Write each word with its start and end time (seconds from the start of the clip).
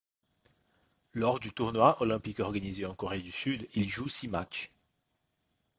Lors 1.13 1.39
du 1.39 1.51
tournoi 1.53 2.01
olympique 2.01 2.39
organisé 2.39 2.87
en 2.87 2.95
Corée 2.95 3.21
du 3.21 3.29
Sud, 3.29 3.67
il 3.75 3.87
joue 3.87 4.07
six 4.07 4.27
matchs. 4.29 4.71